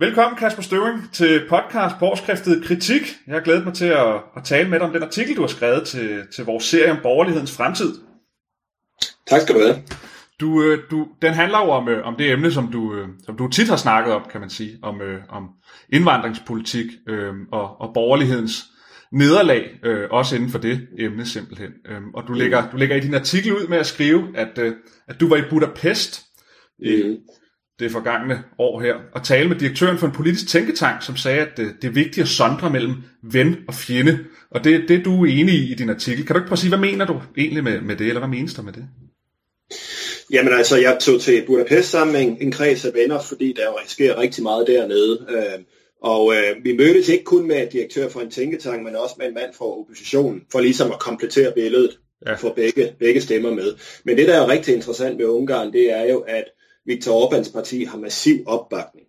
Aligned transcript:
Velkommen 0.00 0.38
Kasper 0.38 0.62
Støving 0.62 1.12
til 1.12 1.42
podcast 1.48 1.96
på 1.98 2.06
årskriftet 2.06 2.64
Kritik. 2.64 3.02
Jeg 3.26 3.34
har 3.34 3.40
glædet 3.40 3.64
mig 3.64 3.74
til 3.74 3.86
at, 3.86 4.14
at 4.36 4.44
tale 4.44 4.68
med 4.68 4.78
dig 4.78 4.86
om 4.86 4.92
den 4.92 5.02
artikel, 5.02 5.36
du 5.36 5.40
har 5.40 5.48
skrevet 5.48 5.86
til, 5.86 6.26
til 6.34 6.44
vores 6.44 6.64
serie 6.64 6.90
om 6.90 6.98
borgerlighedens 7.02 7.56
fremtid. 7.56 7.94
Tak 9.26 9.40
skal 9.40 9.54
du 9.54 9.60
have. 9.60 9.76
Du, 10.40 10.62
øh, 10.62 10.78
du, 10.90 11.08
den 11.22 11.34
handler 11.34 11.58
jo 11.58 11.70
om, 11.70 11.88
øh, 11.88 12.06
om 12.06 12.16
det 12.16 12.30
emne, 12.32 12.52
som 12.52 12.72
du, 12.72 12.94
øh, 12.94 13.08
som 13.24 13.36
du 13.36 13.48
tit 13.48 13.68
har 13.68 13.76
snakket 13.76 14.14
om, 14.14 14.22
kan 14.32 14.40
man 14.40 14.50
sige, 14.50 14.78
om, 14.82 15.00
om 15.28 15.48
indvandringspolitik 15.92 16.86
øh, 17.08 17.34
og, 17.52 17.80
og 17.80 17.90
borgerlighedens 17.94 18.64
nederlag, 19.12 19.70
øh, 19.84 20.08
også 20.10 20.36
inden 20.36 20.50
for 20.50 20.58
det 20.58 20.88
emne 20.98 21.26
simpelthen. 21.26 21.70
Øh, 21.88 22.00
og 22.14 22.24
du 22.28 22.32
lægger, 22.32 22.70
du 22.70 22.76
lægger 22.76 22.96
i 22.96 23.00
din 23.00 23.14
artikel 23.14 23.52
ud 23.52 23.66
med 23.66 23.78
at 23.78 23.86
skrive, 23.86 24.28
at, 24.34 24.58
øh, 24.58 24.72
at 25.08 25.20
du 25.20 25.28
var 25.28 25.36
i 25.36 25.42
Budapest 25.50 26.22
i 26.78 27.02
mm. 27.02 27.16
Det 27.80 27.92
forgangne 27.92 28.42
år 28.58 28.80
her, 28.80 28.94
og 29.12 29.24
tale 29.24 29.48
med 29.48 29.56
direktøren 29.56 29.98
for 29.98 30.06
en 30.06 30.12
politisk 30.12 30.48
tænketank, 30.48 31.02
som 31.02 31.16
sagde, 31.16 31.40
at 31.40 31.56
det, 31.56 31.74
det 31.82 31.88
er 31.88 31.92
vigtigt 31.92 32.24
at 32.24 32.28
sondre 32.28 32.70
mellem 32.70 32.94
ven 33.22 33.56
og 33.68 33.74
fjende. 33.74 34.18
Og 34.50 34.64
det, 34.64 34.84
det 34.88 34.98
er 34.98 35.02
du 35.02 35.24
enig 35.24 35.54
i 35.54 35.72
i 35.72 35.74
din 35.74 35.90
artikel. 35.90 36.26
Kan 36.26 36.34
du 36.34 36.40
ikke 36.40 36.48
prøve 36.48 36.54
at 36.54 36.58
sige, 36.58 36.68
hvad 36.68 36.78
mener 36.78 37.06
du 37.06 37.20
egentlig 37.36 37.64
med, 37.64 37.80
med 37.80 37.96
det, 37.96 38.06
eller 38.06 38.20
hvad 38.20 38.28
menes 38.28 38.54
du 38.54 38.62
med 38.62 38.72
det? 38.72 38.84
Jamen 40.32 40.52
altså, 40.52 40.76
jeg 40.76 40.98
tog 41.00 41.20
til 41.20 41.44
Budapest 41.46 41.90
sammen 41.90 42.12
med 42.12 42.22
en, 42.22 42.36
en 42.40 42.52
kreds 42.52 42.84
af 42.84 42.94
venner, 42.94 43.20
fordi 43.20 43.54
der 43.56 43.64
jo 43.64 43.78
sker 43.86 44.18
rigtig 44.18 44.42
meget 44.42 44.66
dernede. 44.66 45.26
Øh, 45.28 45.64
og 46.02 46.34
øh, 46.34 46.64
vi 46.64 46.76
mødtes 46.76 47.08
ikke 47.08 47.24
kun 47.24 47.48
med 47.48 47.66
direktør 47.72 48.08
for 48.08 48.20
en 48.20 48.30
tænketank, 48.30 48.84
men 48.84 48.96
også 48.96 49.14
med 49.18 49.26
en 49.26 49.34
mand 49.34 49.54
fra 49.58 49.64
oppositionen, 49.64 50.42
for 50.52 50.60
ligesom 50.60 50.92
at 50.92 50.98
komplettere 50.98 51.52
billedet, 51.52 51.98
ja. 52.26 52.34
få 52.34 52.54
begge, 52.54 52.94
begge 52.98 53.20
stemmer 53.20 53.54
med. 53.54 53.74
Men 54.04 54.16
det, 54.16 54.28
der 54.28 54.34
er 54.34 54.48
rigtig 54.48 54.74
interessant 54.74 55.18
ved 55.18 55.26
Ungarn, 55.26 55.72
det 55.72 55.92
er 55.92 56.04
jo, 56.12 56.18
at 56.18 56.44
Viktor 56.90 57.12
Orbáns 57.12 57.52
parti 57.52 57.84
har 57.84 57.98
massiv 57.98 58.42
opbakning. 58.46 59.06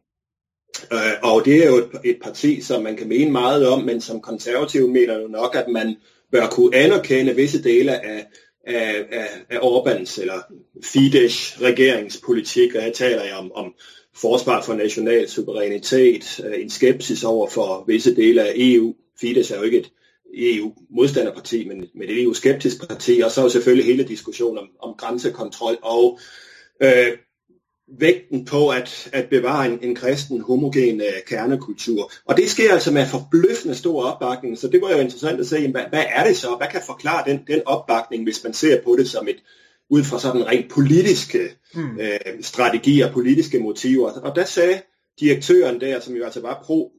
Øh, 0.93 1.13
og 1.23 1.45
det 1.45 1.63
er 1.63 1.69
jo 1.69 1.77
et, 1.77 1.89
et 2.03 2.17
parti, 2.23 2.61
som 2.61 2.83
man 2.83 2.95
kan 2.97 3.07
mene 3.07 3.31
meget 3.31 3.67
om, 3.67 3.83
men 3.83 4.01
som 4.01 4.21
konservative 4.21 4.87
mener 4.87 5.19
jo 5.19 5.27
nok, 5.27 5.55
at 5.55 5.67
man 5.67 5.95
bør 6.31 6.47
kunne 6.47 6.75
anerkende 6.75 7.35
visse 7.35 7.63
dele 7.63 8.05
af, 8.05 8.25
af, 8.67 9.05
af, 9.11 9.27
af 9.49 9.57
Orbáns 9.57 10.21
eller 10.21 10.41
Fidesz 10.83 11.61
regeringspolitik, 11.61 12.75
og 12.75 12.81
her 12.81 12.91
taler 12.91 13.23
jeg 13.23 13.35
om, 13.35 13.52
om 13.52 13.73
forsvar 14.15 14.61
for 14.61 14.73
national 14.73 15.29
suverænitet, 15.29 16.41
øh, 16.45 16.61
en 16.61 16.69
skepsis 16.69 17.23
over 17.23 17.47
for 17.49 17.83
visse 17.87 18.15
dele 18.15 18.41
af 18.41 18.53
EU. 18.55 18.95
Fidesz 19.21 19.52
er 19.52 19.57
jo 19.57 19.63
ikke 19.63 19.77
et 19.79 19.91
EU-modstanderparti, 20.33 21.67
men, 21.67 21.85
men 21.95 22.09
et 22.09 22.21
EU-skeptisk 22.23 22.87
parti, 22.87 23.21
og 23.23 23.31
så 23.31 23.41
er 23.41 23.45
jo 23.45 23.49
selvfølgelig 23.49 23.85
hele 23.85 24.03
diskussionen 24.03 24.57
om, 24.57 24.69
om 24.79 24.95
grænsekontrol 24.97 25.77
og 25.81 26.19
øh, 26.83 27.17
vægten 28.00 28.45
på 28.45 28.70
at, 28.70 29.09
at 29.14 29.30
bevare 29.30 29.66
en, 29.66 29.80
en 29.81 29.95
kristen 29.95 30.42
homogen 30.42 31.02
øh, 31.02 31.23
kernekultur. 31.28 32.11
Og 32.25 32.38
det 32.38 32.50
sker 32.50 32.73
altså 32.73 32.92
med 32.92 33.06
forbløffende 33.06 33.75
stor 33.75 34.03
opbakning, 34.03 34.58
så 34.58 34.67
det 34.67 34.81
var 34.81 34.92
jo 34.92 34.98
interessant 34.98 35.39
at 35.39 35.48
se, 35.48 35.72
hvad, 35.72 35.83
hvad 35.89 36.03
er 36.16 36.23
det 36.28 36.38
så? 36.38 36.56
Hvad 36.58 36.67
kan 36.72 36.81
forklare 36.86 37.23
den, 37.31 37.39
den 37.48 37.61
opbakning, 37.66 38.23
hvis 38.23 38.44
man 38.44 38.53
ser 38.53 38.81
på 38.81 38.95
det 39.00 39.09
som 39.09 39.28
et, 39.28 39.44
ud 39.89 40.03
fra 40.03 40.20
sådan 40.20 40.48
rent 40.48 40.72
politiske 40.72 41.50
mm. 41.73 42.00
øh, 42.00 42.42
strategier, 42.42 43.14
politiske 43.14 43.59
motiver. 43.59 44.11
Og 44.11 44.36
der 44.36 44.45
sagde 44.45 44.81
direktøren 45.20 45.81
der, 45.81 46.00
som 46.00 46.16
jo 46.16 46.23
altså 46.23 46.42
var 46.42 46.61
pro 46.64 46.92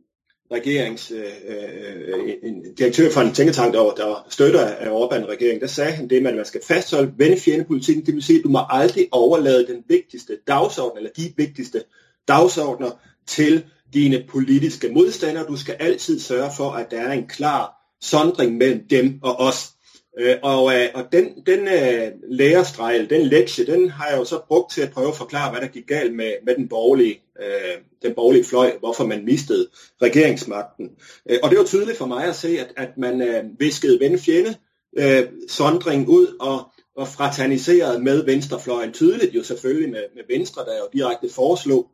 regerings, 0.53 1.11
øh, 1.11 1.25
øh, 1.49 2.25
øh, 2.25 2.35
en 2.43 2.75
direktør 2.75 3.11
for 3.11 3.21
en 3.21 3.35
tænketank, 3.35 3.75
der, 3.75 3.83
der 3.83 4.27
støtter 4.31 4.67
af 4.67 4.89
Orbán-regeringen, 4.89 5.61
der 5.61 5.67
sagde 5.67 5.93
han 5.93 6.11
det, 6.11 6.17
at 6.17 6.23
man 6.23 6.45
skal 6.45 6.61
fastholde 6.69 7.13
vennefjendepolitikken, 7.17 8.07
det 8.07 8.15
vil 8.15 8.23
sige, 8.23 8.39
at 8.39 8.45
du 8.45 8.49
må 8.49 8.61
aldrig 8.69 9.09
overlade 9.13 9.67
den 9.67 9.85
vigtigste 9.89 10.39
dagsorden, 10.47 10.99
eller 10.99 11.11
de 11.17 11.33
vigtigste 11.37 11.85
dagsordner 12.29 12.91
til 13.27 13.65
dine 13.93 14.25
politiske 14.29 14.89
modstandere. 14.89 15.47
Du 15.47 15.57
skal 15.57 15.77
altid 15.81 16.21
sørge 16.21 16.51
for, 16.57 16.71
at 16.71 16.91
der 16.91 17.01
er 17.01 17.13
en 17.13 17.29
klar 17.29 17.73
sondring 18.01 18.57
mellem 18.57 18.89
dem 18.91 19.19
og 19.23 19.41
os. 19.41 19.71
Øh, 20.19 20.37
og, 20.43 20.75
øh, 20.75 20.89
og 20.95 21.05
den, 21.13 21.43
den 21.47 21.69
øh, 21.69 22.13
lærerstrejl, 22.29 23.11
den 23.11 23.27
lektie, 23.27 23.67
den 23.67 23.91
har 23.91 24.09
jeg 24.09 24.19
jo 24.19 24.25
så 24.25 24.41
brugt 24.49 24.73
til 24.73 24.83
at 24.83 24.91
prøve 24.91 25.09
at 25.09 25.17
forklare, 25.17 25.51
hvad 25.51 25.61
der 25.61 25.67
gik 25.67 25.87
galt 25.87 26.15
med, 26.15 26.33
med 26.45 26.55
den, 26.57 26.69
borgerlige, 26.69 27.23
øh, 27.43 27.79
den 28.03 28.15
borgerlige 28.15 28.45
fløj, 28.45 28.73
hvorfor 28.79 29.07
man 29.07 29.25
mistede 29.25 29.69
regeringsmagten. 30.03 30.91
Øh, 31.31 31.39
og 31.43 31.51
det 31.51 31.59
var 31.59 31.65
tydeligt 31.65 31.99
for 31.99 32.07
mig 32.07 32.25
at 32.25 32.37
se, 32.37 32.49
at, 32.49 32.73
at 32.77 32.99
man 32.99 33.23
øh, 33.23 33.45
viskede 33.59 34.01
ven-fjende 34.01 34.55
øh, 34.99 35.29
sondring 35.49 36.09
ud 36.09 36.37
og, 36.41 36.65
og 36.97 37.09
fraterniserede 37.09 38.03
med 38.03 38.25
venstrefløjen. 38.25 38.93
Tydeligt 38.93 39.35
jo 39.35 39.43
selvfølgelig 39.43 39.91
med, 39.91 40.05
med 40.15 40.23
Venstre, 40.29 40.65
der 40.65 40.77
jo 40.79 40.89
direkte 40.93 41.29
foreslog, 41.35 41.91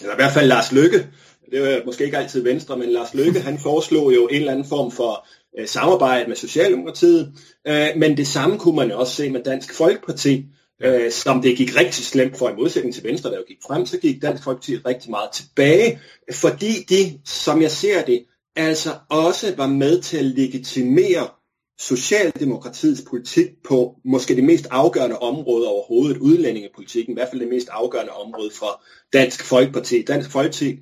eller 0.00 0.14
i 0.14 0.16
hvert 0.16 0.32
fald 0.32 0.46
Lars 0.46 0.72
Lykke, 0.72 1.06
det 1.52 1.62
var 1.62 1.82
måske 1.86 2.04
ikke 2.04 2.18
altid 2.18 2.42
Venstre, 2.42 2.76
men 2.76 2.90
Lars 2.90 3.14
Løkke, 3.14 3.40
han 3.40 3.58
foreslog 3.58 4.14
jo 4.14 4.26
en 4.26 4.36
eller 4.36 4.52
anden 4.52 4.68
form 4.68 4.92
for 4.92 5.26
øh, 5.58 5.68
samarbejde 5.68 6.28
med 6.28 6.36
Socialdemokratiet, 6.36 7.32
øh, 7.66 7.88
men 7.96 8.16
det 8.16 8.26
samme 8.26 8.58
kunne 8.58 8.76
man 8.76 8.90
jo 8.90 8.98
også 8.98 9.14
se 9.14 9.30
med 9.30 9.44
Dansk 9.44 9.74
Folkeparti, 9.74 10.44
øh, 10.82 11.12
som 11.12 11.42
det 11.42 11.56
gik 11.56 11.76
rigtig 11.76 12.04
slemt 12.04 12.36
for 12.38 12.48
i 12.48 12.54
modsætning 12.54 12.94
til 12.94 13.04
Venstre, 13.04 13.30
der 13.30 13.36
jo 13.36 13.44
gik 13.48 13.58
frem, 13.66 13.86
så 13.86 13.98
gik 13.98 14.22
Dansk 14.22 14.44
Folkeparti 14.44 14.76
rigtig 14.76 15.10
meget 15.10 15.30
tilbage, 15.32 16.00
fordi 16.32 16.72
de, 16.88 17.20
som 17.24 17.62
jeg 17.62 17.70
ser 17.70 18.04
det, 18.04 18.24
altså 18.56 18.90
også 19.10 19.54
var 19.56 19.66
med 19.66 20.00
til 20.00 20.18
at 20.18 20.24
legitimere 20.24 21.28
Socialdemokratiets 21.78 23.02
politik 23.10 23.46
på 23.68 23.94
måske 24.04 24.36
det 24.36 24.44
mest 24.44 24.66
afgørende 24.70 25.18
område 25.18 25.68
overhovedet, 25.68 26.18
udlændingepolitikken, 26.18 27.12
i 27.12 27.14
hvert 27.14 27.28
fald 27.30 27.40
det 27.40 27.48
mest 27.48 27.68
afgørende 27.70 28.12
område 28.12 28.50
fra 28.50 28.82
Dansk 29.12 29.44
Folkeparti. 29.44 30.02
Dansk 30.02 30.30
Folkeparti 30.30 30.78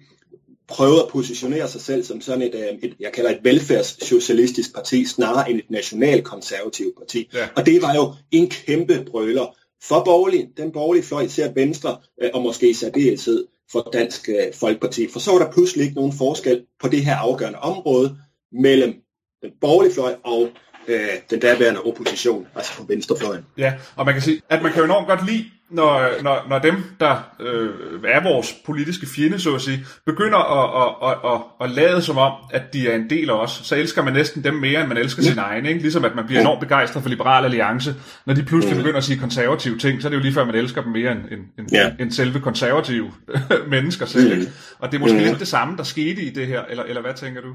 prøvet 0.69 1.01
at 1.01 1.09
positionere 1.09 1.69
sig 1.69 1.81
selv 1.81 2.05
som 2.05 2.21
sådan 2.21 2.43
et, 2.43 2.55
øh, 2.55 2.79
et 2.83 2.97
jeg 3.01 3.13
kalder 3.13 3.31
et 3.31 3.39
velfærdssocialistisk 3.43 4.75
parti, 4.75 5.05
snarere 5.05 5.51
end 5.51 5.59
et 5.59 5.71
nationalkonservativt 5.71 6.99
parti. 6.99 7.31
Ja. 7.35 7.49
Og 7.57 7.67
det 7.67 7.83
var 7.83 7.95
jo 7.95 8.15
en 8.31 8.51
kæmpe 8.51 9.05
brøler 9.11 9.57
for 9.83 10.05
borgerlig, 10.05 10.49
den 10.57 10.73
borgerlige 10.73 11.05
fløj, 11.05 11.23
især 11.23 11.53
Venstre, 11.53 11.97
øh, 12.23 12.31
og 12.35 12.43
måske 12.43 12.71
i 12.71 12.75
særdeleshed 12.75 13.47
for 13.73 13.91
Dansk 13.93 14.29
øh, 14.29 14.55
Folkeparti. 14.55 15.09
For 15.09 15.21
så 15.21 15.31
var 15.31 15.39
der 15.39 15.53
pludselig 15.53 15.85
ikke 15.85 15.97
nogen 15.97 16.13
forskel 16.13 16.65
på 16.81 16.89
det 16.89 17.05
her 17.05 17.17
afgørende 17.17 17.59
område 17.59 18.17
mellem 18.53 18.95
den 19.43 19.51
borgerlige 19.61 19.95
fløj 19.95 20.15
og 20.25 20.49
øh, 20.89 21.09
den 21.31 21.41
daværende 21.41 21.81
opposition, 21.81 22.47
altså 22.55 22.77
på 22.77 22.85
venstrefløjen. 22.89 23.45
Ja, 23.59 23.73
og 23.97 24.05
man 24.05 24.15
kan 24.15 24.23
sige, 24.23 24.43
at 24.49 24.63
man 24.63 24.73
kan 24.73 24.79
jo 24.79 24.85
enormt 24.85 25.07
godt 25.07 25.27
lide 25.27 25.45
når, 25.71 26.23
når, 26.23 26.47
når 26.49 26.59
dem, 26.59 26.75
der 27.01 27.35
øh, 27.41 27.71
er 28.09 28.23
vores 28.23 28.55
politiske 28.67 29.07
fjende, 29.07 29.39
så 29.39 29.55
at 29.55 29.61
sige, 29.61 29.87
begynder 30.07 30.39
at, 30.39 30.83
at, 30.83 31.11
at, 31.11 31.33
at, 31.33 31.41
at 31.61 31.71
lade 31.71 32.03
som 32.03 32.19
om, 32.19 32.33
at 32.51 32.63
de 32.73 32.89
er 32.89 32.97
en 32.97 33.11
del 33.11 33.31
af 33.31 33.35
os, 33.35 33.61
så 33.65 33.77
elsker 33.77 34.03
man 34.03 34.13
næsten 34.13 34.45
dem 34.45 34.55
mere, 34.55 34.81
end 34.81 34.89
man 34.89 34.97
elsker 34.97 35.23
sin 35.23 35.39
egen. 35.39 35.67
Ikke? 35.67 35.81
Ligesom 35.81 36.05
at 36.05 36.15
man 36.15 36.27
bliver 36.27 36.41
enormt 36.41 36.61
begejstret 36.61 37.03
for 37.03 37.11
Liberal 37.11 37.45
Alliance. 37.45 37.95
Når 38.27 38.35
de 38.35 38.43
pludselig 38.43 38.75
ja. 38.75 38.81
begynder 38.81 38.99
at 38.99 39.05
sige 39.05 39.19
konservative 39.19 39.79
ting, 39.79 40.03
så 40.03 40.09
er 40.09 40.11
det 40.11 40.17
jo 40.17 40.23
lige 40.23 40.35
før, 40.35 40.45
man 40.45 40.55
elsker 40.55 40.83
dem 40.83 40.93
mere 40.93 41.13
end, 41.13 41.21
end, 41.21 41.41
end, 41.59 41.73
ja. 41.73 41.93
end 42.01 42.11
selve 42.11 42.41
konservative 42.41 43.13
mennesker 43.75 44.07
selv. 44.07 44.39
Ikke? 44.39 44.53
Og 44.79 44.93
det 44.93 44.97
er 44.97 45.01
måske 45.01 45.17
ja. 45.17 45.29
lidt 45.29 45.39
det 45.39 45.49
samme, 45.49 45.77
der 45.77 45.83
skete 45.83 46.23
i 46.23 46.31
det 46.31 46.47
her, 46.47 46.63
eller, 46.71 46.85
eller 46.85 47.01
hvad 47.01 47.15
tænker 47.15 47.41
du? 47.41 47.49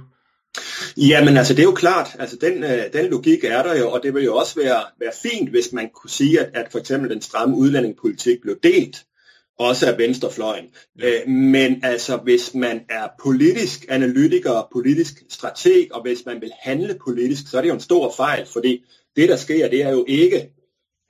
Jamen 0.97 1.37
altså 1.37 1.53
det 1.53 1.59
er 1.59 1.63
jo 1.63 1.73
klart, 1.73 2.15
altså 2.19 2.35
den, 2.41 2.63
øh, 2.63 2.93
den 2.93 3.05
logik 3.05 3.43
er 3.43 3.63
der 3.63 3.75
jo, 3.75 3.91
og 3.91 3.99
det 4.03 4.13
vil 4.13 4.23
jo 4.23 4.35
også 4.35 4.55
være, 4.55 4.83
være 4.99 5.11
fint, 5.23 5.49
hvis 5.49 5.73
man 5.73 5.89
kunne 5.89 6.09
sige, 6.09 6.39
at, 6.39 6.49
at 6.53 6.71
for 6.71 6.79
eksempel 6.79 7.09
den 7.09 7.21
stramme 7.21 7.57
udlændingepolitik 7.57 8.41
blev 8.41 8.55
delt, 8.63 8.97
også 9.59 9.91
af 9.91 9.97
venstrefløjen. 9.97 10.65
Ja. 10.99 11.07
Øh, 11.07 11.27
men 11.29 11.79
altså 11.83 12.17
hvis 12.17 12.53
man 12.53 12.81
er 12.89 13.07
politisk 13.23 13.85
analytiker, 13.89 14.67
politisk 14.71 15.23
strateg, 15.29 15.87
og 15.91 16.01
hvis 16.01 16.25
man 16.25 16.41
vil 16.41 16.51
handle 16.59 16.97
politisk, 17.05 17.47
så 17.51 17.57
er 17.57 17.61
det 17.61 17.69
jo 17.69 17.73
en 17.73 17.79
stor 17.79 18.13
fejl, 18.17 18.45
fordi 18.45 18.83
det 19.15 19.29
der 19.29 19.35
sker, 19.35 19.69
det 19.69 19.83
er 19.83 19.89
jo 19.89 20.05
ikke 20.07 20.49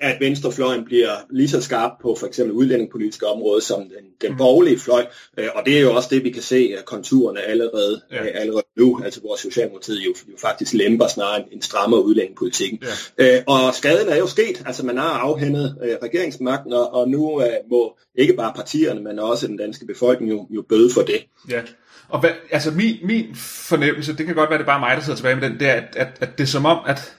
at 0.01 0.19
venstrefløjen 0.19 0.85
bliver 0.85 1.11
lige 1.29 1.49
så 1.49 1.61
skarp 1.61 1.91
på 2.01 2.15
for 2.19 2.27
eksempel 2.27 2.55
udlændingepolitiske 2.55 3.27
område 3.27 3.61
som 3.61 3.81
den, 3.81 4.29
den 4.29 4.37
borgerlige 4.37 4.79
fløj, 4.79 5.05
øh, 5.37 5.47
og 5.55 5.63
det 5.65 5.77
er 5.77 5.81
jo 5.81 5.95
også 5.95 6.09
det, 6.11 6.23
vi 6.23 6.29
kan 6.29 6.41
se 6.41 6.75
konturerne 6.85 7.41
allerede, 7.41 8.01
ja. 8.11 8.23
øh, 8.23 8.31
allerede 8.33 8.65
nu, 8.77 9.01
altså 9.03 9.19
hvor 9.19 9.35
Socialdemokratiet 9.35 10.05
jo, 10.05 10.13
jo 10.31 10.37
faktisk 10.41 10.73
lemper 10.73 11.07
snarere 11.07 11.43
en 11.51 11.61
strammer 11.61 11.97
udlændingepolitikken. 11.97 12.79
Ja. 13.19 13.37
Øh, 13.37 13.43
og 13.47 13.73
skaden 13.73 14.09
er 14.09 14.17
jo 14.17 14.27
sket, 14.27 14.63
altså 14.65 14.85
man 14.85 14.97
har 14.97 15.09
afhændet 15.09 15.77
regeringsmagten, 16.03 16.73
og, 16.73 17.09
nu 17.09 17.41
må 17.69 17.97
ikke 18.15 18.33
bare 18.33 18.53
partierne, 18.55 19.01
men 19.01 19.19
også 19.19 19.47
den 19.47 19.57
danske 19.57 19.85
befolkning 19.85 20.31
jo, 20.31 20.47
jo 20.49 20.61
bøde 20.69 20.89
for 20.93 21.01
det. 21.01 21.25
Ja. 21.49 21.61
Og 22.09 22.19
hvad, 22.19 22.29
altså 22.51 22.71
min, 22.71 22.95
min 23.03 23.35
fornemmelse, 23.35 24.17
det 24.17 24.25
kan 24.25 24.35
godt 24.35 24.49
være, 24.49 24.57
det 24.57 24.63
er 24.63 24.67
bare 24.67 24.79
mig, 24.79 24.97
der 24.97 25.03
sidder 25.03 25.17
tilbage 25.17 25.35
med 25.35 25.49
den, 25.49 25.59
det 25.59 25.69
er, 25.69 25.73
at, 25.73 25.95
at, 25.95 26.07
at 26.21 26.37
det 26.37 26.43
er 26.43 26.47
som 26.47 26.65
om, 26.65 26.77
at 26.87 27.15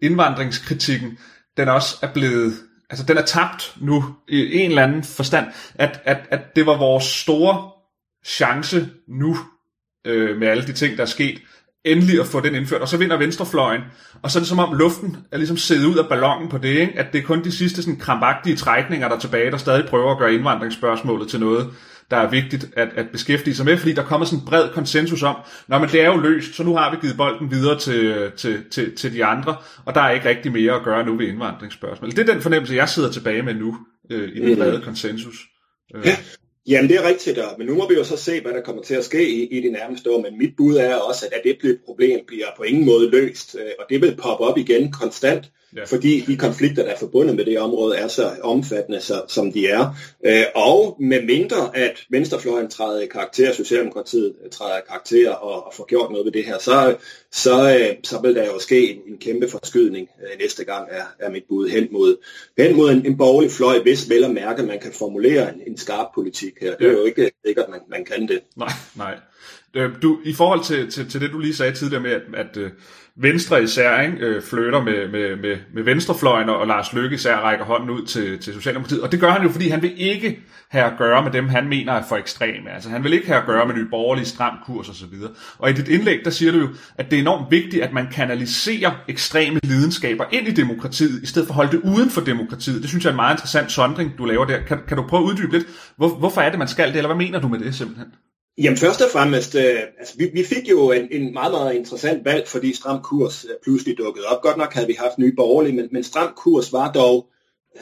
indvandringskritikken, 0.00 1.18
den 1.56 1.68
også 1.68 1.96
er 2.02 2.12
blevet, 2.12 2.54
altså 2.90 3.04
den 3.06 3.16
er 3.16 3.24
tabt 3.24 3.76
nu 3.80 4.04
i 4.28 4.58
en 4.58 4.70
eller 4.70 4.82
anden 4.82 5.02
forstand, 5.02 5.46
at, 5.74 6.00
at, 6.04 6.18
at 6.30 6.56
det 6.56 6.66
var 6.66 6.78
vores 6.78 7.04
store 7.04 7.70
chance 8.24 8.88
nu, 9.08 9.36
øh, 10.06 10.38
med 10.38 10.48
alle 10.48 10.66
de 10.66 10.72
ting, 10.72 10.96
der 10.96 11.02
er 11.02 11.06
sket, 11.06 11.42
endelig 11.84 12.20
at 12.20 12.26
få 12.26 12.40
den 12.40 12.54
indført, 12.54 12.80
og 12.80 12.88
så 12.88 12.96
vinder 12.96 13.16
venstrefløjen, 13.16 13.80
og 14.22 14.30
så 14.30 14.38
er 14.38 14.40
det 14.40 14.48
som 14.48 14.58
om 14.58 14.78
luften 14.78 15.16
er 15.32 15.36
ligesom 15.36 15.56
siddet 15.56 15.86
ud 15.86 15.98
af 15.98 16.08
ballonen 16.08 16.48
på 16.48 16.58
det, 16.58 16.68
ikke? 16.68 16.98
at 16.98 17.12
det 17.12 17.18
er 17.18 17.22
kun 17.22 17.44
de 17.44 17.52
sidste 17.52 17.82
sådan 17.82 17.98
krampagtige 17.98 18.56
trækninger, 18.56 19.08
der 19.08 19.16
er 19.16 19.20
tilbage, 19.20 19.50
der 19.50 19.56
stadig 19.56 19.88
prøver 19.88 20.12
at 20.12 20.18
gøre 20.18 20.34
indvandringsspørgsmålet 20.34 21.28
til 21.28 21.40
noget, 21.40 21.70
der 22.10 22.16
er 22.16 22.30
vigtigt 22.30 22.68
at, 22.76 22.88
at 22.96 23.06
beskæftige 23.12 23.54
sig 23.54 23.64
med, 23.64 23.78
fordi 23.78 23.92
der 23.92 24.04
kommer 24.04 24.26
sådan 24.26 24.38
en 24.38 24.44
bred 24.46 24.68
konsensus 24.68 25.22
om, 25.22 25.36
når 25.68 25.78
men 25.78 25.88
det 25.88 26.00
er 26.00 26.06
jo 26.06 26.16
løst, 26.16 26.54
så 26.54 26.62
nu 26.62 26.76
har 26.76 26.90
vi 26.90 26.96
givet 27.00 27.16
bolden 27.16 27.50
videre 27.50 27.78
til, 27.78 28.30
til, 28.36 28.64
til, 28.70 28.96
til 28.96 29.14
de 29.14 29.24
andre, 29.24 29.56
og 29.84 29.94
der 29.94 30.00
er 30.00 30.10
ikke 30.10 30.28
rigtig 30.28 30.52
mere 30.52 30.72
at 30.72 30.82
gøre 30.84 31.06
nu 31.06 31.16
ved 31.16 31.26
indvandringsspørgsmål. 31.26 32.10
Det 32.10 32.18
er 32.18 32.32
den 32.32 32.42
fornemmelse, 32.42 32.74
jeg 32.74 32.88
sidder 32.88 33.10
tilbage 33.10 33.42
med 33.42 33.54
nu 33.54 33.76
øh, 34.10 34.28
i 34.28 34.40
den 34.40 34.48
mm. 34.48 34.56
brede 34.56 34.80
konsensus. 34.84 35.36
Øh. 35.94 36.06
Ja. 36.06 36.16
Jamen 36.66 36.90
det 36.90 36.96
er 36.96 37.08
rigtigt, 37.08 37.38
men 37.58 37.66
nu 37.66 37.74
må 37.74 37.88
vi 37.88 37.94
jo 37.94 38.04
så 38.04 38.16
se, 38.16 38.40
hvad 38.40 38.52
der 38.52 38.62
kommer 38.62 38.82
til 38.82 38.94
at 38.94 39.04
ske 39.04 39.30
i, 39.30 39.46
i 39.46 39.60
det 39.60 39.72
nærmeste 39.72 40.10
år. 40.10 40.22
Men 40.22 40.38
mit 40.38 40.56
bud 40.56 40.76
er 40.76 40.96
også, 40.96 41.26
at, 41.26 41.32
at 41.32 41.58
det 41.62 41.78
problem 41.84 42.20
bliver 42.26 42.46
på 42.56 42.62
ingen 42.62 42.86
måde 42.86 43.10
løst, 43.10 43.56
øh, 43.60 43.70
og 43.78 43.84
det 43.90 44.00
vil 44.00 44.16
poppe 44.22 44.44
op 44.44 44.58
igen 44.58 44.92
konstant 44.92 45.50
ja. 45.76 45.84
fordi 45.84 46.20
de 46.20 46.36
konflikter, 46.36 46.82
der 46.82 46.90
er 46.90 46.98
forbundet 46.98 47.36
med 47.36 47.44
det 47.44 47.58
område, 47.58 47.96
er 47.96 48.08
så 48.08 48.30
omfattende, 48.42 49.00
så, 49.00 49.22
som 49.28 49.52
de 49.52 49.68
er. 49.68 49.94
Øh, 50.26 50.44
og 50.54 50.96
med 51.00 51.22
mindre, 51.22 51.76
at 51.76 52.06
venstrefløjen 52.10 52.70
træder 52.70 53.00
i 53.00 53.06
karakter, 53.06 53.52
Socialdemokratiet 53.52 54.34
træder 54.52 54.78
i 54.78 54.80
karakter 54.88 55.30
og, 55.30 55.66
og 55.66 55.72
får 55.74 55.86
gjort 55.86 56.10
noget 56.10 56.24
ved 56.24 56.32
det 56.32 56.44
her, 56.44 56.58
så, 56.58 56.96
så, 57.32 57.78
øh, 57.78 57.96
så 58.04 58.20
vil 58.22 58.34
der 58.34 58.44
jo 58.44 58.58
ske 58.58 58.90
en, 58.90 59.00
en 59.06 59.18
kæmpe 59.18 59.48
forskydning 59.48 60.08
øh, 60.22 60.38
næste 60.40 60.64
gang, 60.64 60.88
er, 60.90 61.04
er 61.18 61.30
mit 61.30 61.44
bud 61.48 61.68
hen 61.68 61.88
mod, 61.90 62.16
hen 62.58 62.76
mod 62.76 62.90
en, 62.90 63.06
en 63.06 63.16
borgerlig 63.16 63.50
fløj, 63.50 63.78
hvis 63.82 64.10
vel 64.10 64.24
at 64.24 64.30
mærke, 64.30 64.62
man 64.62 64.80
kan 64.80 64.92
formulere 64.92 65.54
en, 65.54 65.60
en 65.66 65.76
skarp 65.76 66.06
politik 66.14 66.52
her. 66.60 66.76
Det 66.76 66.86
er 66.86 66.92
jo 66.92 67.04
ikke 67.04 67.30
sikkert, 67.46 67.64
at 67.64 67.70
man, 67.70 67.80
man 67.88 68.04
kan 68.04 68.28
det. 68.28 68.40
Nej, 68.56 68.72
nej. 68.96 69.14
Øh, 69.74 69.90
du, 70.02 70.20
I 70.24 70.32
forhold 70.32 70.64
til, 70.64 70.90
til, 70.90 71.08
til 71.08 71.20
det, 71.20 71.32
du 71.32 71.38
lige 71.38 71.54
sagde 71.54 71.72
tidligere 71.72 72.02
med, 72.02 72.10
at, 72.10 72.22
at 72.34 72.56
uh, 72.56 72.70
Venstre 73.16 73.62
især 73.62 74.00
ikke, 74.00 74.16
øh, 74.16 74.42
flytter 74.42 74.82
med, 74.82 75.08
med, 75.08 75.36
med, 75.36 75.56
med 75.74 75.82
venstrefløjen, 75.82 76.48
og 76.48 76.66
Lars 76.66 76.92
Løkke 76.92 77.14
især 77.14 77.36
rækker 77.36 77.64
hånden 77.64 77.90
ud 77.90 78.06
til, 78.06 78.38
til 78.38 78.54
Socialdemokratiet. 78.54 79.00
Og 79.00 79.12
det 79.12 79.20
gør 79.20 79.30
han 79.30 79.42
jo, 79.42 79.48
fordi 79.48 79.68
han 79.68 79.82
vil 79.82 79.92
ikke 79.96 80.40
have 80.68 80.84
at 80.84 80.92
gøre 80.98 81.22
med 81.22 81.32
dem, 81.32 81.48
han 81.48 81.68
mener 81.68 81.92
er 81.92 82.02
for 82.08 82.16
ekstreme. 82.16 82.70
Altså 82.74 82.88
han 82.88 83.04
vil 83.04 83.12
ikke 83.12 83.26
have 83.26 83.40
at 83.40 83.46
gøre 83.46 83.66
med 83.66 83.74
nye 83.74 83.86
borgerlige 83.90 84.26
stram 84.26 84.56
kurs 84.66 84.88
osv. 84.88 85.14
Og, 85.22 85.30
og 85.58 85.70
i 85.70 85.72
dit 85.72 85.88
indlæg, 85.88 86.20
der 86.24 86.30
siger 86.30 86.52
du 86.52 86.58
jo, 86.58 86.68
at 86.98 87.10
det 87.10 87.16
er 87.16 87.20
enormt 87.20 87.50
vigtigt, 87.50 87.82
at 87.82 87.92
man 87.92 88.06
kanaliserer 88.12 88.90
ekstreme 89.08 89.60
lidenskaber 89.62 90.24
ind 90.32 90.48
i 90.48 90.50
demokratiet, 90.50 91.22
i 91.22 91.26
stedet 91.26 91.46
for 91.46 91.52
at 91.52 91.56
holde 91.56 91.72
det 91.72 91.80
uden 91.84 92.10
for 92.10 92.20
demokratiet. 92.20 92.82
Det 92.82 92.88
synes 92.88 93.04
jeg 93.04 93.10
er 93.10 93.14
en 93.14 93.16
meget 93.16 93.34
interessant 93.34 93.72
sondring, 93.72 94.18
du 94.18 94.24
laver 94.24 94.44
der. 94.44 94.60
Kan, 94.68 94.78
kan 94.88 94.96
du 94.96 95.02
prøve 95.08 95.22
at 95.22 95.30
uddybe 95.30 95.52
lidt? 95.52 95.66
Hvor, 95.96 96.08
hvorfor 96.08 96.40
er 96.40 96.50
det, 96.50 96.58
man 96.58 96.68
skal 96.68 96.88
det, 96.88 96.96
eller 96.96 97.08
hvad 97.08 97.26
mener 97.26 97.40
du 97.40 97.48
med 97.48 97.58
det 97.58 97.74
simpelthen? 97.74 98.06
Jamen 98.58 98.76
først 98.76 99.02
og 99.02 99.10
fremmest, 99.10 99.54
øh, 99.54 99.80
altså, 99.98 100.14
vi, 100.18 100.30
vi 100.34 100.44
fik 100.44 100.70
jo 100.70 100.92
en, 100.92 101.08
en 101.10 101.32
meget, 101.32 101.52
meget 101.52 101.74
interessant 101.74 102.24
valg, 102.24 102.48
fordi 102.48 102.74
stram 102.74 103.02
kurs 103.02 103.44
øh, 103.44 103.50
pludselig 103.62 103.98
dukkede 103.98 104.26
op. 104.26 104.42
Godt 104.42 104.56
nok 104.56 104.72
havde 104.72 104.86
vi 104.86 104.96
haft 104.98 105.18
nye 105.18 105.32
borgerlige, 105.36 105.76
men, 105.76 105.88
men 105.92 106.04
stram 106.04 106.32
kurs 106.36 106.72
var 106.72 106.92
dog, 106.92 107.28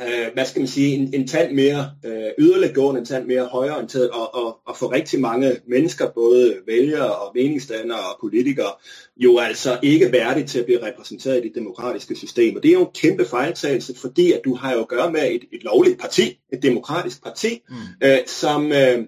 øh, 0.02 0.26
hvad 0.34 0.44
skal 0.44 0.60
man 0.60 0.68
sige, 0.68 0.94
en, 0.94 1.14
en 1.14 1.26
tand 1.26 1.54
mere 1.54 1.90
øh, 2.04 2.30
yderliggående, 2.38 2.98
en 3.00 3.06
tand 3.06 3.26
mere 3.26 3.46
højreorienteret, 3.46 4.10
og, 4.10 4.34
og, 4.34 4.58
og 4.66 4.76
for 4.76 4.92
rigtig 4.92 5.20
mange 5.20 5.56
mennesker, 5.68 6.10
både 6.10 6.56
vælgere 6.66 7.14
og 7.14 7.32
meningsdannere 7.34 7.98
og 7.98 8.16
politikere, 8.20 8.72
jo 9.16 9.38
altså 9.38 9.78
ikke 9.82 10.12
værdigt 10.12 10.50
til 10.50 10.58
at 10.58 10.64
blive 10.64 10.86
repræsenteret 10.86 11.38
i 11.38 11.48
det 11.48 11.54
demokratiske 11.54 12.16
system. 12.16 12.56
Og 12.56 12.62
det 12.62 12.68
er 12.68 12.72
jo 12.72 12.84
en 12.84 12.94
kæmpe 12.94 13.24
fejltagelse, 13.24 13.94
fordi 13.96 14.32
at 14.32 14.40
du 14.44 14.54
har 14.54 14.72
jo 14.72 14.80
at 14.80 14.88
gøre 14.88 15.12
med 15.12 15.30
et, 15.30 15.42
et 15.52 15.62
lovligt 15.62 16.00
parti, 16.00 16.40
et 16.52 16.62
demokratisk 16.62 17.22
parti, 17.22 17.62
mm. 17.68 17.76
øh, 18.02 18.18
som... 18.26 18.72
Øh, 18.72 19.04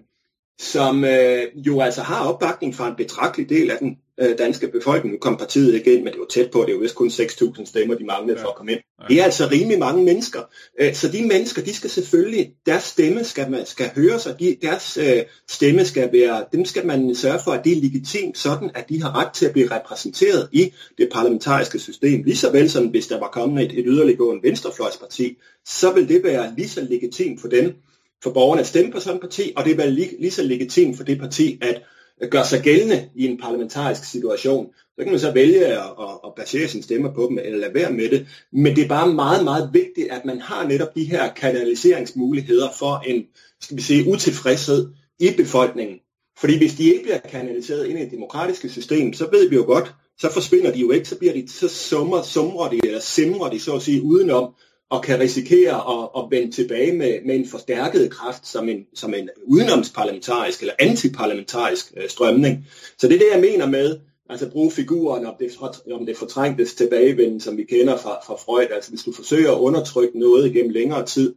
som 0.63 1.05
øh, 1.05 1.43
jo 1.55 1.81
altså 1.81 2.03
har 2.03 2.29
opbakning 2.29 2.75
fra 2.75 2.89
en 2.89 2.97
betragtelig 2.97 3.49
del 3.49 3.71
af 3.71 3.79
den 3.79 3.97
øh, 4.21 4.39
danske 4.39 4.69
befolkning. 4.69 5.13
Nu 5.13 5.19
kom 5.19 5.37
partiet 5.37 5.75
ikke 5.75 5.95
ind, 5.95 6.03
men 6.03 6.13
det 6.13 6.21
var 6.21 6.27
tæt 6.31 6.51
på, 6.51 6.61
det 6.61 6.69
er 6.69 6.73
jo 6.73 6.79
vist 6.79 6.95
kun 6.95 7.09
6.000 7.09 7.67
stemmer, 7.67 7.95
de 7.95 8.05
manglede 8.05 8.39
ja. 8.39 8.45
for 8.45 8.49
at 8.49 8.55
komme 8.55 8.73
ind. 8.73 8.81
Ja. 9.03 9.07
Det 9.09 9.21
er 9.21 9.25
altså 9.25 9.49
rimelig 9.51 9.79
mange 9.79 10.05
mennesker. 10.05 10.41
Øh, 10.81 10.95
så 10.95 11.09
de 11.09 11.27
mennesker, 11.27 11.63
de 11.63 11.75
skal 11.75 11.91
selvfølgelig, 11.91 12.55
deres 12.67 12.83
stemme 12.83 13.25
skal, 13.25 13.51
man, 13.51 13.67
skal 13.67 13.91
høres, 13.95 14.27
og 14.27 14.41
de, 14.41 14.57
deres 14.63 14.97
øh, 14.97 15.23
stemme 15.51 15.85
skal 15.85 16.13
være, 16.13 16.45
dem 16.53 16.65
skal 16.65 16.87
man 16.87 17.15
sørge 17.15 17.41
for, 17.45 17.53
at 17.53 17.65
det 17.65 17.73
er 17.73 17.81
legitimt, 17.81 18.39
sådan 18.39 18.71
at 18.75 18.89
de 18.89 19.03
har 19.03 19.17
ret 19.17 19.33
til 19.33 19.47
at 19.47 19.53
blive 19.53 19.71
repræsenteret 19.71 20.49
i 20.53 20.73
det 20.99 21.09
parlamentariske 21.13 21.79
system. 21.79 22.23
Lige 22.23 22.37
så 22.37 22.53
vel 22.53 22.71
som 22.71 22.87
hvis 22.87 23.07
der 23.07 23.19
var 23.19 23.29
kommet 23.29 23.65
et, 23.65 23.79
et 23.79 23.85
yderliggående 23.89 24.43
venstrefløjsparti, 24.43 25.39
så 25.67 25.93
vil 25.93 26.09
det 26.09 26.25
være 26.25 26.55
lige 26.57 26.69
så 26.69 26.87
legitimt 26.91 27.41
for 27.41 27.49
dem, 27.49 27.75
for 28.23 28.31
borgerne 28.31 28.61
at 28.61 28.67
stemme 28.67 28.93
på 28.93 29.01
sådan 29.01 29.17
et 29.17 29.21
parti, 29.21 29.53
og 29.57 29.65
det 29.65 29.81
er 29.81 29.87
lige, 29.87 30.17
lige 30.21 30.31
så 30.31 30.43
legitimt 30.43 30.97
for 30.97 31.05
det 31.05 31.19
parti 31.19 31.59
at 31.63 31.83
gøre 32.31 32.47
sig 32.47 32.63
gældende 32.63 33.09
i 33.15 33.27
en 33.27 33.39
parlamentarisk 33.39 34.05
situation. 34.05 34.71
Så 34.97 35.03
kan 35.03 35.11
man 35.11 35.21
så 35.21 35.33
vælge 35.33 35.67
at, 35.67 35.77
at, 35.77 36.19
at 36.25 36.33
basere 36.37 36.69
sin 36.69 36.83
stemmer 36.83 37.15
på 37.15 37.27
dem, 37.31 37.39
eller 37.39 37.59
lade 37.59 37.75
være 37.75 37.93
med 37.93 38.09
det. 38.09 38.27
Men 38.53 38.77
det 38.77 38.85
er 38.85 38.89
bare 38.89 39.13
meget, 39.13 39.45
meget 39.45 39.71
vigtigt, 39.73 40.11
at 40.11 40.25
man 40.25 40.41
har 40.41 40.69
netop 40.69 40.95
de 40.95 41.05
her 41.05 41.33
kanaliseringsmuligheder 41.33 42.69
for 42.79 43.03
en, 43.07 43.25
skal 43.61 43.77
vi 43.77 43.83
sige, 43.83 44.09
utilfredshed 44.13 44.89
i 45.19 45.31
befolkningen. 45.37 45.97
Fordi 46.39 46.57
hvis 46.59 46.75
de 46.75 46.85
ikke 46.85 47.03
bliver 47.03 47.19
kanaliseret 47.19 47.87
ind 47.87 47.99
i 47.99 48.03
det 48.03 48.11
demokratiske 48.11 48.69
system, 48.69 49.13
så 49.13 49.29
ved 49.33 49.49
vi 49.49 49.57
jo 49.57 49.63
godt, 49.63 49.95
så 50.19 50.33
forsvinder 50.33 50.73
de 50.73 50.81
jo 50.81 50.91
ikke, 50.91 51.09
så 51.09 51.19
bliver 51.19 51.35
de, 51.35 51.49
så 51.49 51.69
summer, 51.69 52.23
sumrer 52.23 52.69
de, 52.69 52.81
eller 52.85 53.01
simrer 53.01 53.51
de 53.51 53.61
så 53.61 53.77
at 53.77 53.83
sige 53.83 54.03
udenom, 54.03 54.55
og 54.93 55.03
kan 55.03 55.21
risikere 55.21 55.75
at, 55.75 56.09
at 56.17 56.31
vende 56.31 56.53
tilbage 56.53 56.93
med, 56.93 57.19
med 57.27 57.35
en 57.35 57.49
forstærket 57.49 58.11
kraft 58.11 58.47
som 58.47 58.69
en, 58.69 58.87
som 58.95 59.15
en 59.15 59.29
udenomsparlamentarisk 59.45 60.61
eller 60.61 60.75
antiparlamentarisk 60.79 61.93
øh, 61.97 62.09
strømning. 62.09 62.67
Så 62.99 63.09
det 63.09 63.15
er 63.15 63.19
det, 63.19 63.29
jeg 63.33 63.41
mener 63.41 63.67
med, 63.67 63.99
altså 64.31 64.51
bruge 64.51 64.71
figuren 64.71 65.27
om 65.27 65.35
det, 65.39 65.51
om 65.93 66.07
det 66.07 66.17
fortrængtes 66.17 66.75
tilbagevenden, 66.75 67.41
som 67.41 67.57
vi 67.57 67.65
kender 67.65 67.97
fra, 67.97 68.19
fra 68.27 68.35
Freud. 68.35 68.67
Altså 68.71 68.91
hvis 68.91 69.03
du 69.03 69.13
forsøger 69.13 69.53
at 69.53 69.59
undertrykke 69.59 70.19
noget 70.19 70.51
igennem 70.51 70.71
længere 70.71 71.07
tid, 71.07 71.35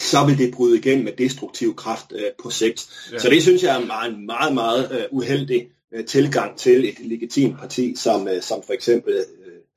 så 0.00 0.26
vil 0.26 0.38
det 0.38 0.54
bryde 0.54 0.78
igennem 0.78 1.04
med 1.04 1.12
destruktiv 1.12 1.76
kraft 1.76 2.12
øh, 2.12 2.30
på 2.42 2.50
sigt. 2.50 2.88
Ja. 3.12 3.18
Så 3.18 3.30
det 3.30 3.42
synes 3.42 3.62
jeg 3.62 3.76
er 3.76 3.80
en 3.80 3.86
meget, 3.86 4.18
meget, 4.18 4.54
meget 4.54 4.92
øh, 4.92 5.04
uheldig 5.10 5.68
øh, 5.94 6.04
tilgang 6.04 6.58
til 6.58 6.88
et 6.88 6.98
legitimt 7.00 7.58
parti, 7.58 7.94
som, 7.96 8.28
øh, 8.28 8.42
som 8.42 8.62
for 8.66 8.72
eksempel 8.72 9.24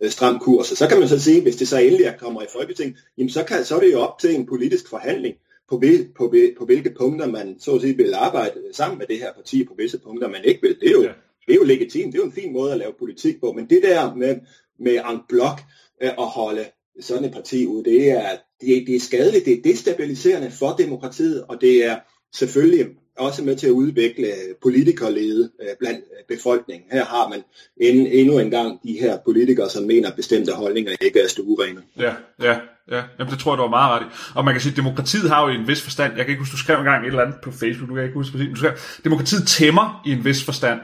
øh, 0.03 0.09
stram 0.09 0.39
kurs. 0.39 0.71
Og 0.71 0.77
så 0.77 0.87
kan 0.87 0.99
man 0.99 1.09
så 1.09 1.19
sige, 1.19 1.41
hvis 1.41 1.55
det 1.55 1.67
så 1.67 1.77
endelig 1.77 2.15
kommer 2.19 2.41
i 2.41 2.47
Folketing, 2.53 2.97
jamen 3.17 3.29
så, 3.29 3.43
kan, 3.43 3.65
så 3.65 3.75
er 3.75 3.79
det 3.79 3.91
jo 3.91 3.99
op 3.99 4.19
til 4.19 4.35
en 4.35 4.45
politisk 4.45 4.89
forhandling, 4.89 5.35
på, 5.69 5.83
på, 6.15 6.33
på 6.57 6.65
hvilke 6.65 6.89
punkter 6.97 7.27
man 7.27 7.59
så 7.59 7.75
at 7.75 7.81
sige 7.81 7.97
vil 7.97 8.13
arbejde 8.13 8.53
sammen 8.73 8.97
med 8.97 9.07
det 9.07 9.19
her 9.19 9.33
parti, 9.33 9.63
på 9.63 9.73
visse 9.77 9.99
punkter 9.99 10.27
man 10.27 10.43
ikke 10.43 10.61
vil. 10.61 10.79
Det 10.79 10.87
er 10.87 10.91
jo, 10.91 11.01
ja. 11.01 11.11
det 11.47 11.53
er 11.53 11.55
jo 11.55 11.63
legitimt, 11.63 12.13
det 12.13 12.19
er 12.19 12.23
jo 12.23 12.29
en 12.29 12.41
fin 12.41 12.53
måde 12.53 12.71
at 12.71 12.77
lave 12.77 12.93
politik 12.99 13.39
på, 13.39 13.51
men 13.51 13.69
det 13.69 13.83
der 13.83 14.15
med, 14.15 14.35
med 14.79 14.93
en 14.93 15.19
blok 15.29 15.59
øh, 16.03 16.09
at 16.09 16.25
holde 16.25 16.65
sådan 16.99 17.25
et 17.25 17.31
parti 17.31 17.67
ud, 17.67 17.83
det 17.83 18.11
er, 18.11 18.29
det, 18.61 18.87
det 18.87 18.95
er 18.95 18.99
skadeligt, 18.99 19.45
det 19.45 19.53
er 19.53 19.61
destabiliserende 19.61 20.51
for 20.51 20.75
demokratiet, 20.77 21.43
og 21.43 21.61
det 21.61 21.85
er 21.85 21.99
selvfølgelig 22.33 22.87
også 23.17 23.43
med 23.43 23.55
til 23.55 23.67
at 23.67 23.71
udvikle 23.71 24.27
politikerlede 24.63 25.49
øh, 25.61 25.67
blandt 25.79 25.99
øh, 25.99 26.37
befolkningen. 26.37 26.85
Her 26.91 27.05
har 27.05 27.29
man 27.29 27.43
en, 27.77 28.07
endnu 28.07 28.39
en 28.39 28.51
gang 28.51 28.79
de 28.83 28.97
her 28.99 29.17
politikere, 29.25 29.69
som 29.69 29.83
mener, 29.83 30.09
at 30.09 30.15
bestemte 30.15 30.51
holdninger 30.51 30.91
ikke 31.01 31.19
er 31.19 31.27
stuerene. 31.27 31.81
Ja, 31.99 32.13
ja, 32.41 32.59
ja. 32.91 33.03
Jamen, 33.19 33.31
det 33.31 33.39
tror 33.39 33.51
jeg, 33.51 33.57
du 33.57 33.63
var 33.63 33.69
meget 33.69 33.91
ret 33.91 34.05
i. 34.05 34.09
Og 34.35 34.45
man 34.45 34.53
kan 34.53 34.61
sige, 34.61 34.71
at 34.71 34.77
demokratiet 34.77 35.29
har 35.29 35.43
jo 35.45 35.49
i 35.49 35.55
en 35.55 35.67
vis 35.67 35.81
forstand, 35.81 36.13
jeg 36.17 36.25
kan 36.25 36.31
ikke 36.31 36.41
huske, 36.41 36.53
du 36.53 36.57
skrev 36.57 36.77
engang 36.77 37.03
et 37.03 37.07
eller 37.07 37.21
andet 37.21 37.37
på 37.43 37.51
Facebook, 37.51 37.89
du 37.89 37.95
kan 37.95 38.03
ikke 38.03 38.15
huske 38.15 38.31
præcis, 38.31 38.49
du 38.49 38.55
skrev, 38.55 38.71
demokratiet 39.03 39.47
tæmmer 39.47 40.01
i 40.05 40.11
en 40.11 40.25
vis 40.25 40.43
forstand 40.43 40.79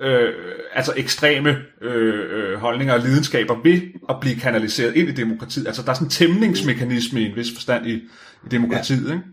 øh, 0.00 0.34
altså 0.72 0.92
ekstreme 0.96 1.56
øh, 1.82 2.24
øh, 2.30 2.58
holdninger 2.58 2.94
og 2.94 3.00
lidenskaber 3.00 3.54
ved 3.64 3.80
at 4.08 4.16
blive 4.20 4.36
kanaliseret 4.36 4.96
ind 4.96 5.08
i 5.08 5.12
demokratiet. 5.12 5.66
Altså 5.66 5.82
der 5.82 5.90
er 5.90 5.94
sådan 5.94 6.06
en 6.06 6.10
tæmningsmekanisme 6.10 7.20
i 7.20 7.24
en 7.24 7.36
vis 7.36 7.52
forstand 7.54 7.86
i, 7.86 7.94
i 7.94 8.48
demokratiet, 8.50 9.08
ja. 9.08 9.12
ikke? 9.12 9.24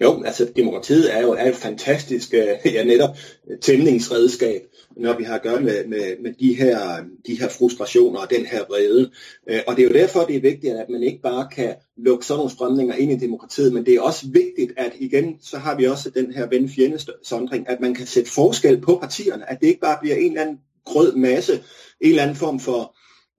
Jo, 0.00 0.22
altså 0.22 0.52
demokratiet 0.56 1.14
er 1.14 1.20
jo, 1.20 1.32
er 1.32 1.48
et 1.48 1.56
fantastisk 1.56 2.34
øh, 2.34 2.72
ja, 2.74 2.84
netop 2.84 3.16
øh, 3.50 3.58
tæmningsredskab, 3.58 4.60
når 4.96 5.18
vi 5.18 5.24
har 5.24 5.34
at 5.34 5.42
gøre 5.42 5.60
med, 5.60 5.86
med, 5.86 6.22
med 6.22 6.32
de, 6.40 6.54
her, 6.54 7.04
de 7.26 7.40
her 7.40 7.48
frustrationer 7.48 8.20
og 8.20 8.30
den 8.30 8.46
her 8.46 8.64
vrede. 8.68 9.10
Øh, 9.50 9.60
og 9.66 9.76
det 9.76 9.82
er 9.84 9.88
jo 9.88 9.94
derfor, 9.94 10.20
det 10.20 10.36
er 10.36 10.40
vigtigt, 10.40 10.74
at 10.74 10.88
man 10.90 11.02
ikke 11.02 11.22
bare 11.22 11.48
kan 11.52 11.74
lukke 11.96 12.26
sådan 12.26 12.38
nogle 12.38 12.50
strømninger 12.50 12.94
ind 12.94 13.12
i 13.12 13.16
demokratiet, 13.26 13.72
men 13.72 13.86
det 13.86 13.94
er 13.94 14.00
også 14.00 14.26
vigtigt, 14.26 14.72
at 14.76 14.92
igen, 14.98 15.36
så 15.42 15.58
har 15.58 15.76
vi 15.76 15.86
også 15.86 16.10
den 16.10 16.32
her 16.32 16.48
ven-fjende-sondring, 16.48 17.68
at 17.68 17.80
man 17.80 17.94
kan 17.94 18.06
sætte 18.06 18.30
forskel 18.30 18.80
på 18.80 18.98
partierne, 19.00 19.50
at 19.50 19.60
det 19.60 19.66
ikke 19.66 19.80
bare 19.80 19.98
bliver 20.00 20.16
en 20.16 20.30
eller 20.30 20.42
anden 20.42 20.58
grød 20.84 21.16
masse, 21.16 21.52
en 22.00 22.10
eller 22.10 22.22
anden 22.22 22.36
form 22.36 22.60
for 22.60 22.96